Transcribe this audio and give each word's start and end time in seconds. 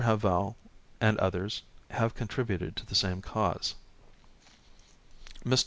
Havell 0.01 0.55
and 0.99 1.15
others 1.19 1.61
have 1.91 2.15
contributed 2.15 2.75
to 2.75 2.85
the 2.87 2.95
same 2.95 3.21
cause. 3.21 3.75
Mr. 5.45 5.59